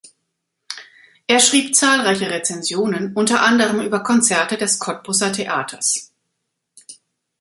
Er 1.27 1.39
schrieb 1.39 1.75
zahlreiche 1.75 2.31
Rezensionen, 2.31 3.13
unter 3.13 3.41
anderem 3.43 3.81
über 3.81 4.01
Konzerte 4.01 4.57
des 4.57 4.79
Cottbuser 4.79 5.31
Theaters. 5.31 6.11